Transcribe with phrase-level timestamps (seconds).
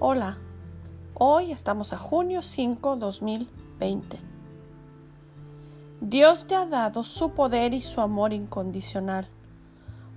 [0.00, 0.38] Hola,
[1.14, 4.20] hoy estamos a junio 5, 2020.
[6.00, 9.28] Dios te ha dado su poder y su amor incondicional,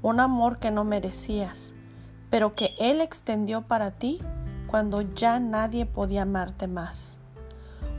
[0.04, 1.74] un amor que no merecías,
[2.30, 4.20] pero que Él extendió para ti
[4.68, 7.18] cuando ya nadie podía amarte más.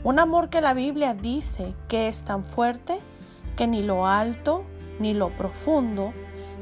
[0.05, 2.97] Un amor que la Biblia dice que es tan fuerte
[3.57, 4.63] que ni lo alto,
[5.01, 6.13] ni lo profundo,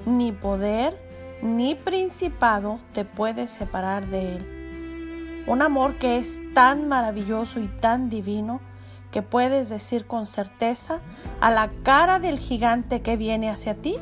[0.08, 0.98] ni poder,
[1.44, 4.61] ni principado te puede separar de Él.
[5.48, 8.62] Un amor que es tan maravilloso y tan divino
[9.12, 11.02] que puedes decir con certeza
[11.40, 13.98] a la cara del gigante que viene hacia ti,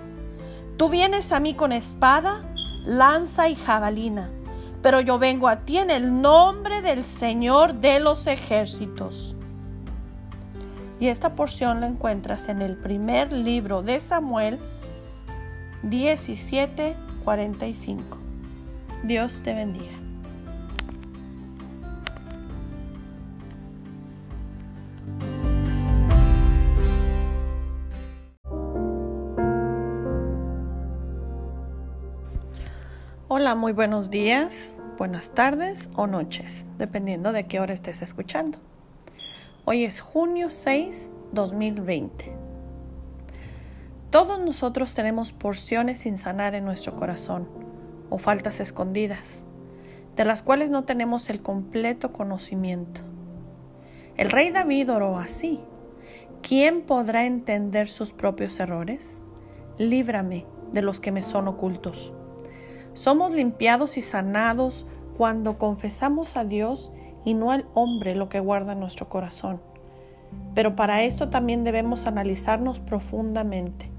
[0.78, 2.44] tú vienes a mí con espada,
[2.86, 4.30] lanza y jabalina,
[4.82, 9.36] pero yo vengo a ti en el nombre del Señor de los ejércitos.
[11.00, 14.60] Y esta porción la encuentras en el primer libro de Samuel
[15.84, 18.18] 17:45.
[19.04, 19.99] Dios te bendiga.
[33.32, 38.58] Hola, muy buenos días, buenas tardes o noches, dependiendo de qué hora estés escuchando.
[39.66, 42.34] Hoy es junio 6, 2020.
[44.10, 47.48] Todos nosotros tenemos porciones sin sanar en nuestro corazón
[48.10, 49.46] o faltas escondidas,
[50.16, 53.02] de las cuales no tenemos el completo conocimiento.
[54.18, 55.60] El rey David oró así.
[56.42, 59.22] ¿Quién podrá entender sus propios errores?
[59.78, 62.12] Líbrame de los que me son ocultos.
[63.00, 66.92] Somos limpiados y sanados cuando confesamos a Dios
[67.24, 69.62] y no al hombre lo que guarda nuestro corazón.
[70.54, 73.90] Pero para esto también debemos analizarnos profundamente.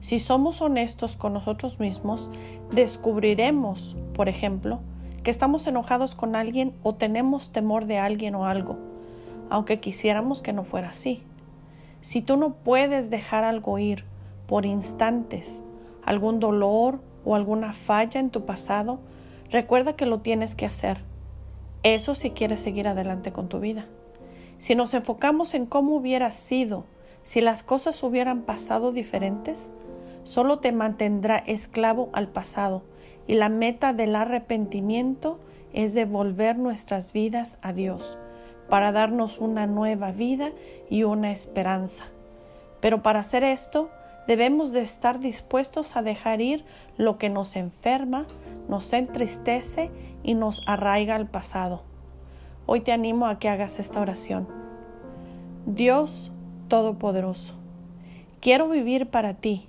[0.00, 2.28] Si somos honestos con nosotros mismos,
[2.70, 4.80] descubriremos, por ejemplo,
[5.22, 8.76] que estamos enojados con alguien o tenemos temor de alguien o algo,
[9.48, 11.22] aunque quisiéramos que no fuera así.
[12.02, 14.04] Si tú no puedes dejar algo ir
[14.46, 15.62] por instantes,
[16.04, 19.00] algún dolor o alguna falla en tu pasado,
[19.50, 20.98] recuerda que lo tienes que hacer.
[21.82, 23.86] Eso si quieres seguir adelante con tu vida.
[24.58, 26.84] Si nos enfocamos en cómo hubiera sido,
[27.22, 29.70] si las cosas hubieran pasado diferentes,
[30.22, 32.82] solo te mantendrá esclavo al pasado
[33.26, 35.38] y la meta del arrepentimiento
[35.72, 38.18] es devolver nuestras vidas a Dios
[38.68, 40.52] para darnos una nueva vida
[40.88, 42.06] y una esperanza.
[42.80, 43.90] Pero para hacer esto,
[44.26, 46.64] debemos de estar dispuestos a dejar ir
[46.96, 48.26] lo que nos enferma,
[48.68, 49.90] nos entristece
[50.22, 51.82] y nos arraiga al pasado.
[52.66, 54.48] Hoy te animo a que hagas esta oración.
[55.66, 56.30] Dios
[56.68, 57.54] Todopoderoso,
[58.40, 59.68] quiero vivir para ti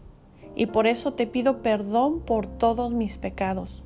[0.56, 3.84] y por eso te pido perdón por todos mis pecados,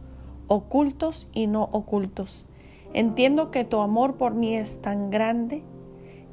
[0.48, 2.46] ocultos y no ocultos.
[2.94, 5.64] Entiendo que tu amor por mí es tan grande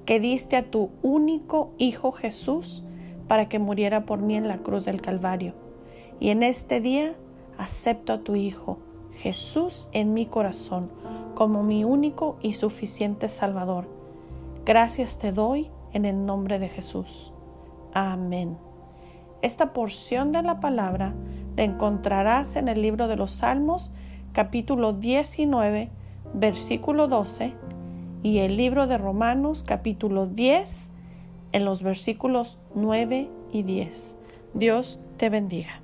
[0.05, 2.85] que diste a tu único Hijo Jesús
[3.29, 5.55] para que muriera por mí en la cruz del Calvario.
[6.21, 7.15] Y en este día
[7.59, 8.79] acepto a tu Hijo,
[9.13, 10.91] Jesús, en mi corazón
[11.35, 13.87] como mi único y suficiente Salvador.
[14.65, 17.33] Gracias te doy en el nombre de Jesús.
[17.93, 18.57] Amén.
[19.43, 21.15] Esta porción de la palabra
[21.57, 23.93] la encontrarás en el libro de los Salmos,
[24.33, 25.91] capítulo 19,
[26.35, 27.55] versículo 12,
[28.23, 30.91] y el libro de Romanos, capítulo 10,
[31.57, 34.19] en los versículos 9 y 10.
[34.53, 35.81] Dios te bendiga.